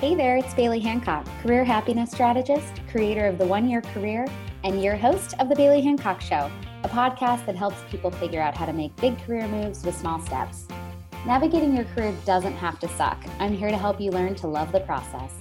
[0.00, 4.28] Hey there, it's Baily Hancock, career happiness strategist, creator of the One Year Career,
[4.62, 6.48] and your host of The Baily Hancock Show,
[6.84, 10.20] a podcast that helps people figure out how to make big career moves with small
[10.20, 10.68] steps.
[11.26, 13.20] Navigating your career doesn't have to suck.
[13.40, 15.32] I'm here to help you learn to love the process.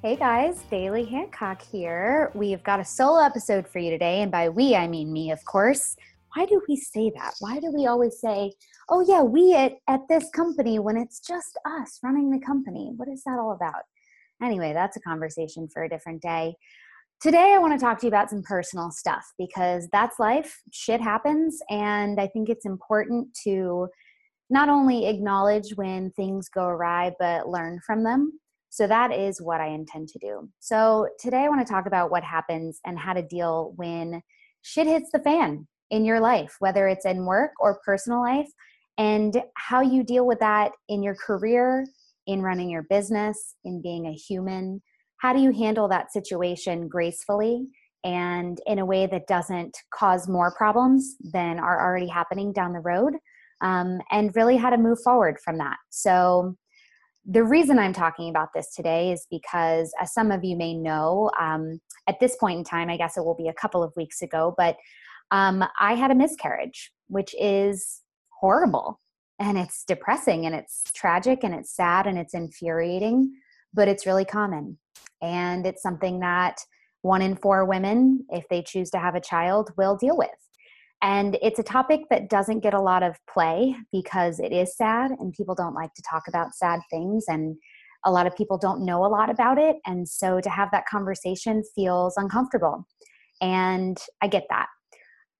[0.00, 2.30] Hey guys, Baily Hancock here.
[2.32, 5.44] We've got a solo episode for you today, and by we, I mean me, of
[5.44, 5.96] course.
[6.34, 7.34] Why do we say that?
[7.40, 8.52] Why do we always say,
[8.88, 12.92] oh yeah, we at, at this company when it's just us running the company?
[12.96, 13.82] What is that all about?
[14.42, 16.56] Anyway, that's a conversation for a different day.
[17.20, 20.60] Today, I want to talk to you about some personal stuff because that's life.
[20.72, 21.60] Shit happens.
[21.70, 23.88] And I think it's important to
[24.50, 28.40] not only acknowledge when things go awry, but learn from them.
[28.70, 30.50] So that is what I intend to do.
[30.58, 34.20] So today, I want to talk about what happens and how to deal when
[34.62, 38.48] shit hits the fan in your life, whether it's in work or personal life,
[38.98, 41.86] and how you deal with that in your career,
[42.26, 44.82] in running your business, in being a human.
[45.18, 47.66] How do you handle that situation gracefully
[48.04, 52.80] and in a way that doesn't cause more problems than are already happening down the
[52.80, 53.14] road?
[53.62, 55.76] Um, and really how to move forward from that.
[55.90, 56.56] So,
[57.26, 61.30] the reason I'm talking about this today is because, as some of you may know,
[61.40, 64.20] um, at this point in time, I guess it will be a couple of weeks
[64.20, 64.76] ago, but
[65.34, 68.02] um, I had a miscarriage, which is
[68.40, 69.00] horrible
[69.40, 73.34] and it's depressing and it's tragic and it's sad and it's infuriating,
[73.72, 74.78] but it's really common.
[75.20, 76.58] And it's something that
[77.02, 80.28] one in four women, if they choose to have a child, will deal with.
[81.02, 85.10] And it's a topic that doesn't get a lot of play because it is sad
[85.18, 87.56] and people don't like to talk about sad things and
[88.04, 89.78] a lot of people don't know a lot about it.
[89.84, 92.86] And so to have that conversation feels uncomfortable.
[93.40, 94.68] And I get that.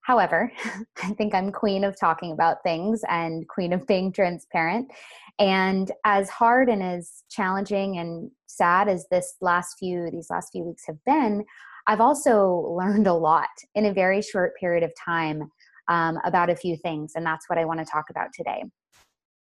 [0.05, 0.51] However,
[1.03, 4.91] I think I'm queen of talking about things and queen of being transparent.
[5.39, 10.63] And as hard and as challenging and sad as this last few these last few
[10.63, 11.43] weeks have been,
[11.87, 15.49] I've also learned a lot in a very short period of time
[15.87, 18.63] um, about a few things, and that's what I want to talk about today.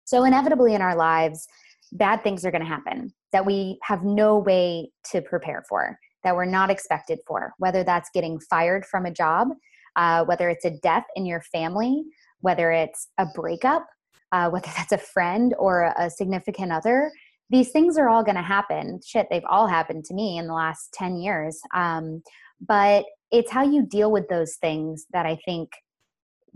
[0.05, 1.47] So, inevitably in our lives,
[1.93, 6.35] bad things are going to happen that we have no way to prepare for, that
[6.35, 9.49] we're not expected for, whether that's getting fired from a job
[9.95, 12.03] uh, whether it's a death in your family,
[12.41, 13.85] whether it's a breakup,
[14.31, 17.11] uh, whether that's a friend or a significant other.
[17.49, 18.99] These things are all going to happen.
[19.05, 21.59] Shit, they've all happened to me in the last 10 years.
[21.75, 22.23] Um,
[22.59, 25.69] but it's how you deal with those things that I think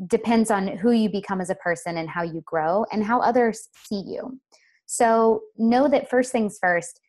[0.07, 3.67] depends on who you become as a person and how you grow and how others
[3.85, 4.39] see you.
[4.85, 6.99] So know that first things first,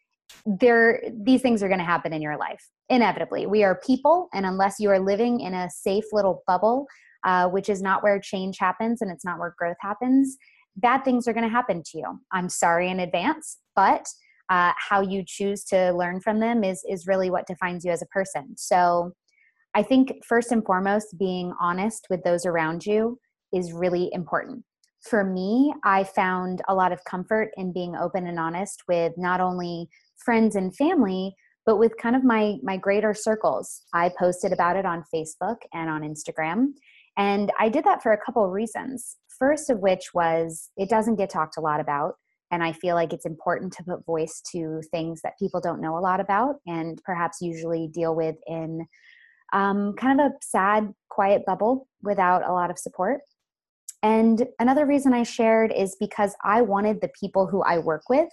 [0.46, 3.46] there these things are going to happen in your life inevitably.
[3.46, 6.86] We are people and unless you are living in a safe little bubble
[7.24, 10.36] uh, which is not where change happens and it's not where growth happens
[10.76, 12.20] bad things are going to happen to you.
[12.32, 14.06] I'm sorry in advance but
[14.48, 18.02] uh, how you choose to learn from them is is really what defines you as
[18.02, 18.54] a person.
[18.56, 19.12] So
[19.74, 23.18] i think first and foremost being honest with those around you
[23.52, 24.64] is really important
[25.08, 29.40] for me i found a lot of comfort in being open and honest with not
[29.40, 31.34] only friends and family
[31.66, 33.82] but with kind of my my greater circles.
[33.94, 36.72] I posted about it on facebook and on instagram
[37.16, 39.16] and i did that for a couple of reasons.
[39.38, 42.14] First of which was it doesn't get talked a lot about
[42.50, 45.96] and i feel like it's important to put voice to things that people don't know
[45.96, 48.86] a lot about and perhaps usually deal with in
[49.52, 53.20] um, kind of a sad quiet bubble without a lot of support
[54.02, 58.28] and another reason i shared is because i wanted the people who i work with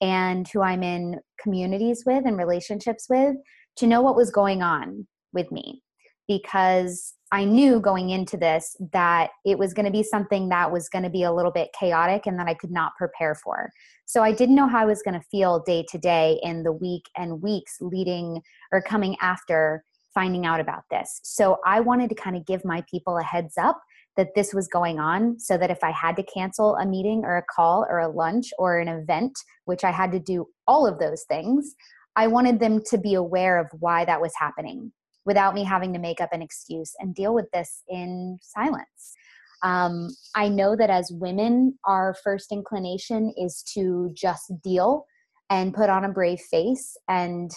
[0.00, 3.36] and who I'm in communities with and relationships with
[3.76, 5.82] to know what was going on with me
[6.26, 10.88] because I knew going into this that it was going to be something that was
[10.88, 13.70] going to be a little bit chaotic and that I could not prepare for.
[14.06, 16.72] So I didn't know how I was going to feel day to day in the
[16.72, 18.42] week and weeks leading
[18.72, 21.20] or coming after finding out about this.
[21.22, 23.80] So I wanted to kind of give my people a heads up
[24.20, 27.38] that this was going on so that if I had to cancel a meeting or
[27.38, 29.32] a call or a lunch or an event,
[29.64, 31.74] which I had to do all of those things,
[32.16, 34.92] I wanted them to be aware of why that was happening
[35.24, 39.14] without me having to make up an excuse and deal with this in silence.
[39.62, 45.06] Um, I know that as women, our first inclination is to just deal
[45.48, 47.50] and put on a brave face and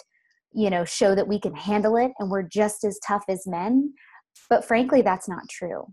[0.54, 3.92] you know show that we can handle it and we're just as tough as men
[4.48, 5.84] but frankly that's not true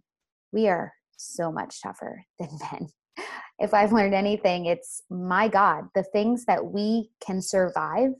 [0.51, 2.89] we are so much tougher than men.
[3.59, 8.11] If I've learned anything, it's my God, the things that we can survive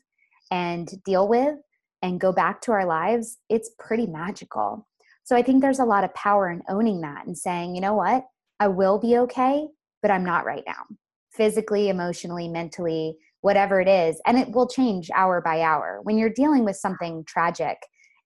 [0.51, 1.55] and deal with
[2.03, 4.87] and go back to our lives, it's pretty magical.
[5.23, 7.93] So I think there's a lot of power in owning that and saying, you know
[7.95, 8.25] what,
[8.59, 9.67] I will be okay,
[10.01, 10.83] but I'm not right now.
[11.31, 14.21] physically, emotionally, mentally, whatever it is.
[14.25, 15.99] And it will change hour by hour.
[16.03, 17.77] When you're dealing with something tragic,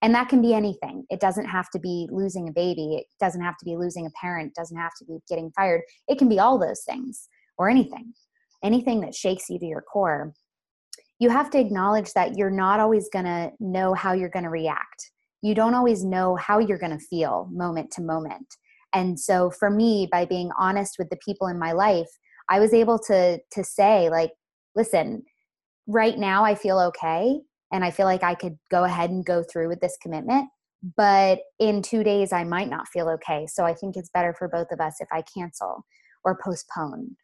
[0.05, 1.03] and that can be anything.
[1.09, 2.97] It doesn't have to be losing a baby.
[2.97, 4.49] It doesn't have to be losing a parent.
[4.49, 5.81] It doesn't have to be getting fired.
[6.07, 8.13] It can be all those things or anything,
[8.63, 10.35] anything that shakes you to your core.
[11.17, 14.51] You have to acknowledge that you're not always going to know how you're going to
[14.51, 15.09] react.
[15.41, 18.45] You don't always know how you're going to feel moment to moment.
[18.93, 22.09] And so for me, by being honest with the people in my life,
[22.47, 24.33] I was able to to say like,
[24.75, 25.23] listen,
[25.87, 27.39] right now I feel okay
[27.75, 30.49] and I feel like I could go ahead and go through with this commitment.
[30.95, 33.47] But in two days, I might not feel okay.
[33.47, 35.85] So I think it's better for both of us if I cancel
[36.23, 37.15] or postpone.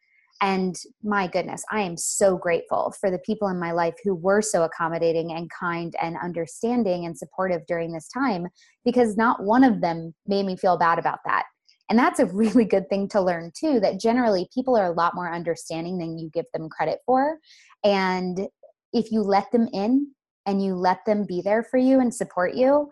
[0.42, 4.42] And my goodness, I am so grateful for the people in my life who were
[4.42, 8.48] so accommodating and kind and understanding and supportive during this time
[8.84, 11.44] because not one of them made me feel bad about that.
[11.88, 15.14] And that's a really good thing to learn too that generally people are a lot
[15.14, 17.38] more understanding than you give them credit for.
[17.84, 18.48] And
[18.92, 20.08] if you let them in
[20.46, 22.90] and you let them be there for you and support you,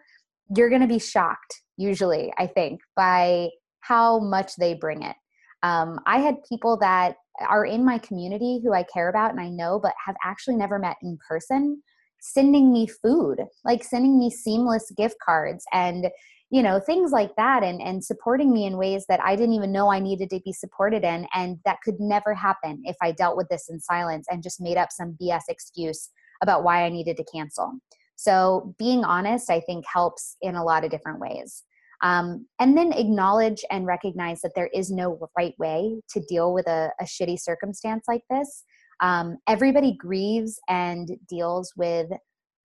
[0.56, 3.49] you're going to be shocked, usually, I think, by
[3.81, 5.17] how much they bring it.
[5.62, 7.17] Um, I had people that
[7.49, 10.79] are in my community who I care about and I know, but have actually never
[10.79, 11.82] met in person,
[12.20, 16.08] sending me food, like sending me seamless gift cards and
[16.50, 19.73] you know things like that and and supporting me in ways that i didn't even
[19.73, 23.37] know i needed to be supported in and that could never happen if i dealt
[23.37, 26.11] with this in silence and just made up some bs excuse
[26.42, 27.72] about why I needed to cancel.
[28.16, 31.64] So being honest, I think, helps in a lot of different ways.
[32.02, 36.66] Um, and then acknowledge and recognize that there is no right way to deal with
[36.66, 38.64] a, a shitty circumstance like this.
[39.00, 42.10] Um, everybody grieves and deals with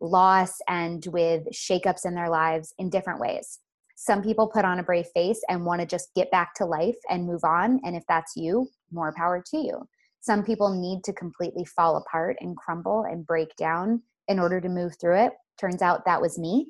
[0.02, 3.60] loss and with shakeups in their lives in different ways.
[3.96, 6.98] Some people put on a brave face and want to just get back to life
[7.10, 7.80] and move on.
[7.86, 9.88] And if that's you, more power to you.
[10.26, 14.68] Some people need to completely fall apart and crumble and break down in order to
[14.68, 15.34] move through it.
[15.60, 16.68] Turns out that was me.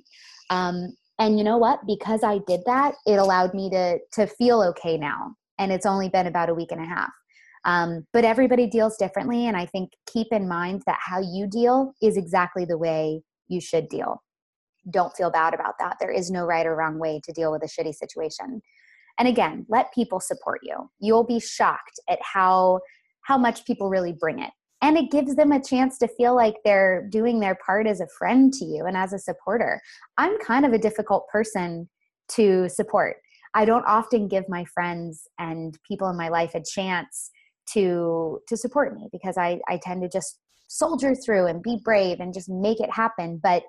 [0.49, 1.79] Um, and you know what?
[1.87, 5.35] Because I did that, it allowed me to to feel okay now.
[5.57, 7.11] And it's only been about a week and a half.
[7.63, 11.93] Um, but everybody deals differently, and I think keep in mind that how you deal
[12.01, 14.21] is exactly the way you should deal.
[14.89, 15.95] Don't feel bad about that.
[16.01, 18.61] There is no right or wrong way to deal with a shitty situation.
[19.17, 20.89] And again, let people support you.
[20.99, 22.81] You'll be shocked at how
[23.25, 24.51] how much people really bring it.
[24.81, 28.07] And it gives them a chance to feel like they're doing their part as a
[28.17, 29.81] friend to you and as a supporter.
[30.17, 31.89] I'm kind of a difficult person
[32.33, 33.17] to support.
[33.55, 37.31] I don't often give my friends and people in my life a chance
[37.73, 42.19] to to support me because I, I tend to just soldier through and be brave
[42.19, 43.39] and just make it happen.
[43.41, 43.63] But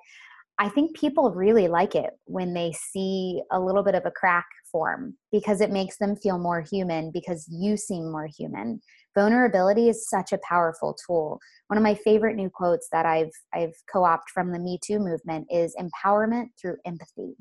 [0.59, 4.47] I think people really like it when they see a little bit of a crack
[4.71, 8.81] form because it makes them feel more human because you seem more human
[9.17, 11.41] vulnerability is such a powerful tool.
[11.69, 15.49] One of my favorite new quotes that i've i've co-opted from the me too movement
[15.51, 17.35] is empowerment through empathy.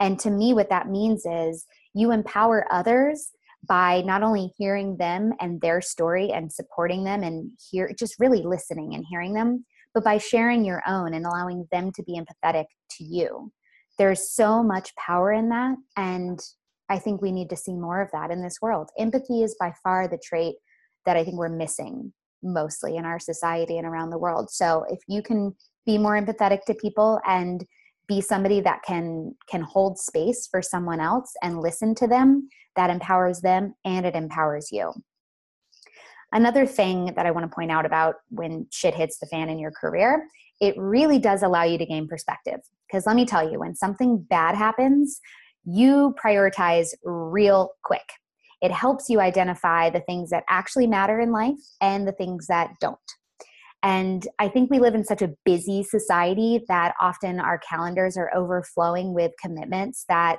[0.00, 1.64] And to me what that means is
[1.94, 3.30] you empower others
[3.66, 8.42] by not only hearing them and their story and supporting them and hear just really
[8.42, 9.64] listening and hearing them
[9.94, 13.52] but by sharing your own and allowing them to be empathetic to you.
[13.96, 16.40] There's so much power in that and
[16.90, 18.90] i think we need to see more of that in this world.
[18.98, 20.56] Empathy is by far the trait
[21.06, 22.12] that I think we're missing
[22.42, 24.50] mostly in our society and around the world.
[24.50, 25.54] So if you can
[25.86, 27.64] be more empathetic to people and
[28.06, 32.90] be somebody that can can hold space for someone else and listen to them, that
[32.90, 34.92] empowers them and it empowers you.
[36.32, 39.58] Another thing that I want to point out about when shit hits the fan in
[39.58, 40.26] your career,
[40.60, 42.60] it really does allow you to gain perspective.
[42.88, 45.20] Because let me tell you, when something bad happens,
[45.64, 48.02] you prioritize real quick
[48.64, 52.70] it helps you identify the things that actually matter in life and the things that
[52.80, 52.98] don't.
[53.82, 58.34] And I think we live in such a busy society that often our calendars are
[58.34, 60.38] overflowing with commitments that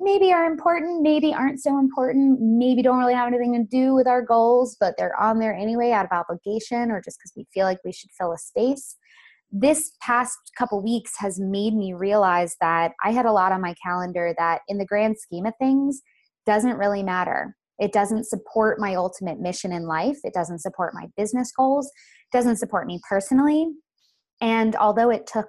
[0.00, 4.06] maybe are important, maybe aren't so important, maybe don't really have anything to do with
[4.06, 7.66] our goals, but they're on there anyway out of obligation or just because we feel
[7.66, 8.96] like we should fill a space.
[9.52, 13.74] This past couple weeks has made me realize that I had a lot on my
[13.84, 16.00] calendar that, in the grand scheme of things,
[16.46, 17.57] doesn't really matter.
[17.78, 20.18] It doesn't support my ultimate mission in life.
[20.24, 21.86] It doesn't support my business goals.
[21.86, 23.68] It doesn't support me personally.
[24.40, 25.48] And although it took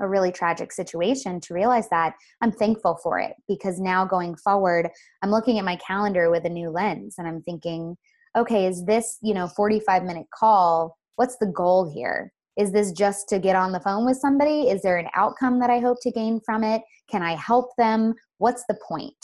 [0.00, 4.88] a really tragic situation to realize that, I'm thankful for it because now going forward,
[5.22, 7.96] I'm looking at my calendar with a new lens and I'm thinking,
[8.36, 10.96] okay, is this, you know, 45 minute call?
[11.16, 12.32] What's the goal here?
[12.56, 14.68] Is this just to get on the phone with somebody?
[14.68, 16.82] Is there an outcome that I hope to gain from it?
[17.10, 18.14] Can I help them?
[18.38, 19.14] What's the point?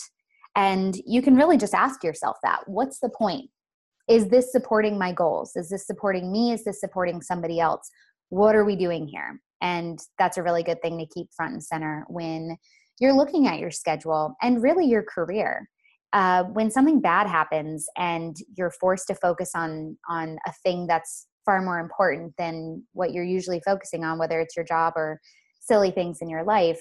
[0.56, 3.50] And you can really just ask yourself that what's the point?
[4.08, 5.56] is this supporting my goals?
[5.56, 6.52] Is this supporting me?
[6.52, 7.90] Is this supporting somebody else?
[8.28, 9.40] What are we doing here?
[9.60, 12.56] And that's a really good thing to keep front and center when
[13.00, 15.68] you're looking at your schedule and really your career.
[16.12, 21.26] Uh, when something bad happens and you're forced to focus on on a thing that's
[21.44, 25.20] far more important than what you're usually focusing on, whether it's your job or
[25.60, 26.80] silly things in your life,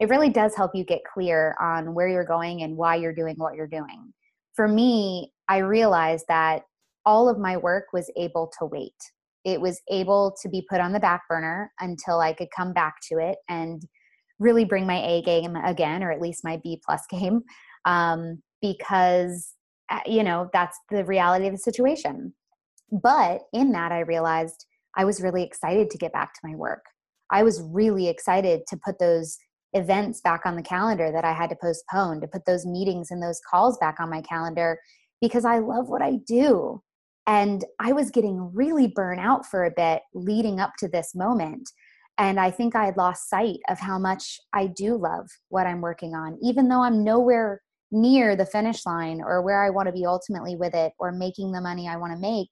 [0.00, 3.34] it really does help you get clear on where you're going and why you're doing
[3.36, 4.12] what you're doing.
[4.54, 6.62] For me, I realized that
[7.04, 8.94] all of my work was able to wait.
[9.44, 12.94] It was able to be put on the back burner until I could come back
[13.10, 13.82] to it and
[14.38, 17.42] really bring my A game again, or at least my B plus game,
[17.84, 19.54] um, because
[19.90, 22.34] uh, you know that's the reality of the situation.
[22.90, 26.84] But in that, I realized I was really excited to get back to my work.
[27.30, 29.36] I was really excited to put those
[29.74, 33.22] events back on the calendar that I had to postpone, to put those meetings and
[33.22, 34.78] those calls back on my calendar
[35.20, 36.82] because I love what I do.
[37.26, 41.70] And I was getting really burnt out for a bit leading up to this moment.
[42.18, 45.80] And I think I had lost sight of how much I do love what I'm
[45.80, 49.92] working on, even though I'm nowhere near the finish line or where I want to
[49.92, 52.48] be ultimately with it or making the money I want to make.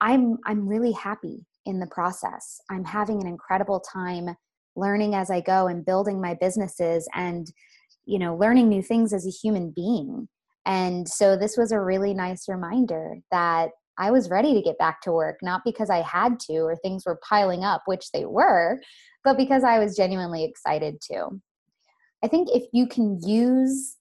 [0.00, 2.60] I'm I'm really happy in the process.
[2.70, 4.36] I'm having an incredible time
[4.76, 7.46] learning as I go and building my businesses and
[8.06, 10.28] you know learning new things as a human being.
[10.66, 15.00] And so this was a really nice reminder that I was ready to get back
[15.02, 18.80] to work, not because I had to or things were piling up, which they were,
[19.22, 21.40] but because I was genuinely excited to.
[22.22, 23.96] I think if you can use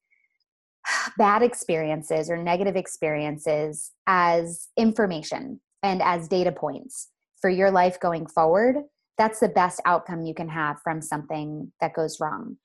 [1.18, 7.10] bad experiences or negative experiences as information and as data points
[7.42, 8.78] for your life going forward,
[9.18, 12.58] that's the best outcome you can have from something that goes wrong.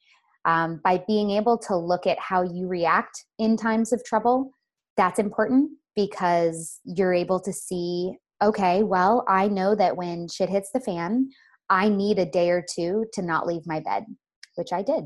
[0.44, 4.50] Um, by being able to look at how you react in times of trouble,
[4.96, 10.70] that's important because you're able to see okay, well, I know that when shit hits
[10.72, 11.28] the fan,
[11.70, 14.04] I need a day or two to not leave my bed,
[14.54, 15.04] which I did.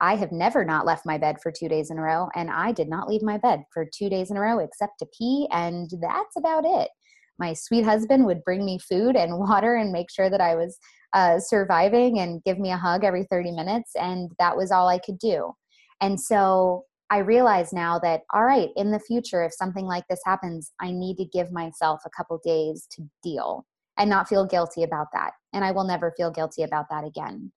[0.00, 2.72] I have never not left my bed for two days in a row, and I
[2.72, 5.88] did not leave my bed for two days in a row except to pee, and
[6.00, 6.90] that's about it.
[7.38, 10.78] My sweet husband would bring me food and water and make sure that I was
[11.12, 14.98] uh, surviving and give me a hug every 30 minutes, and that was all I
[14.98, 15.52] could do.
[16.00, 20.20] And so I realize now that, all right, in the future, if something like this
[20.24, 24.82] happens, I need to give myself a couple days to deal and not feel guilty
[24.82, 25.32] about that.
[25.52, 27.52] And I will never feel guilty about that again.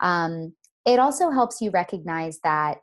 [0.00, 0.54] Um,
[0.86, 2.78] it also helps you recognize that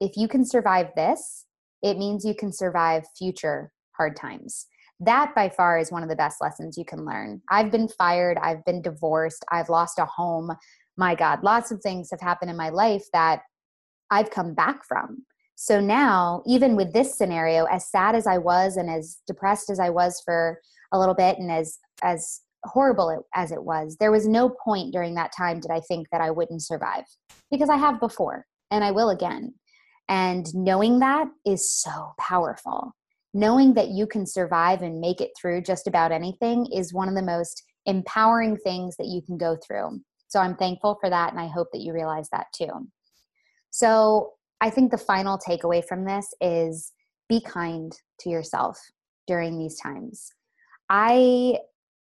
[0.00, 1.46] if you can survive this,
[1.82, 4.66] it means you can survive future hard times.
[5.00, 7.42] That by far is one of the best lessons you can learn.
[7.50, 10.56] I've been fired, I've been divorced, I've lost a home.
[10.96, 13.42] My God, lots of things have happened in my life that
[14.10, 15.24] I've come back from.
[15.54, 19.80] So now, even with this scenario, as sad as I was and as depressed as
[19.80, 20.60] I was for
[20.92, 25.14] a little bit and as as horrible as it was, there was no point during
[25.14, 27.04] that time did I think that I wouldn't survive
[27.50, 29.54] because I have before and I will again.
[30.08, 32.94] And knowing that is so powerful.
[33.36, 37.14] Knowing that you can survive and make it through just about anything is one of
[37.14, 40.00] the most empowering things that you can go through.
[40.28, 42.88] So I'm thankful for that and I hope that you realize that too.
[43.68, 46.94] So I think the final takeaway from this is
[47.28, 48.80] be kind to yourself
[49.26, 50.30] during these times.
[50.88, 51.58] I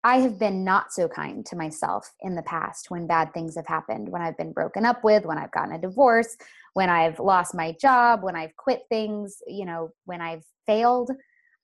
[0.07, 3.67] I have been not so kind to myself in the past when bad things have
[3.67, 6.37] happened, when I've been broken up with, when I've gotten a divorce,
[6.75, 11.11] when I've lost my job, when I've quit things, you know, when I've failed,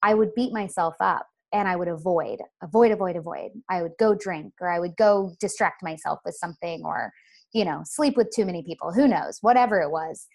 [0.03, 3.51] I would beat myself up and I would avoid, avoid, avoid, avoid.
[3.69, 7.13] I would go drink or I would go distract myself with something or,
[7.53, 10.27] you know, sleep with too many people, who knows, whatever it was.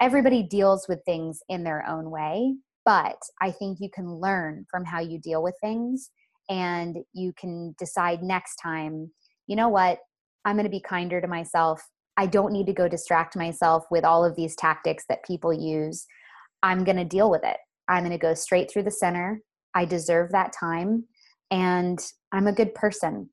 [0.00, 4.84] Everybody deals with things in their own way, but I think you can learn from
[4.84, 6.10] how you deal with things
[6.52, 9.10] and you can decide next time,
[9.46, 10.00] you know what,
[10.44, 11.82] I'm going to be kinder to myself.
[12.18, 16.04] I don't need to go distract myself with all of these tactics that people use.
[16.62, 17.56] I'm going to deal with it.
[17.88, 19.40] I'm going to go straight through the center.
[19.74, 21.04] I deserve that time.
[21.50, 21.98] And
[22.32, 23.30] I'm a good person.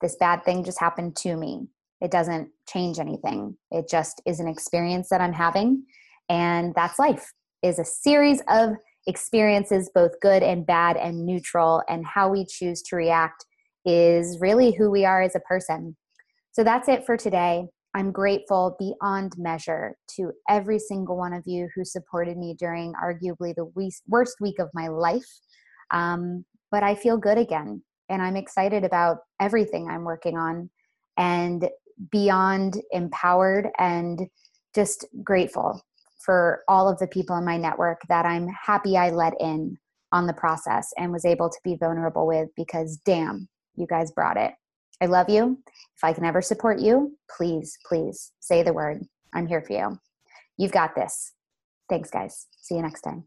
[0.00, 1.68] This bad thing just happened to me.
[2.00, 3.58] It doesn't change anything.
[3.70, 5.84] It just is an experience that I'm having.
[6.30, 8.70] And that's life, is a series of
[9.06, 13.44] experiences, both good and bad and neutral, and how we choose to react
[13.84, 15.96] is really who we are as a person.
[16.52, 17.66] So that's it for today.
[17.94, 23.54] I'm grateful beyond measure to every single one of you who supported me during arguably
[23.54, 23.70] the
[24.08, 25.28] worst week of my life.
[25.90, 30.70] Um, but I feel good again, and I'm excited about everything I'm working on,
[31.18, 31.68] and
[32.10, 34.20] beyond empowered and
[34.74, 35.82] just grateful
[36.24, 39.78] for all of the people in my network that I'm happy I let in
[40.12, 44.36] on the process and was able to be vulnerable with because damn, you guys brought
[44.36, 44.52] it.
[45.00, 45.58] I love you.
[45.96, 49.02] If I can ever support you, please, please say the word.
[49.34, 49.98] I'm here for you.
[50.58, 51.32] You've got this.
[51.88, 52.46] Thanks, guys.
[52.60, 53.24] See you next time.